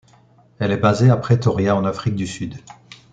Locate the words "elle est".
0.57-0.77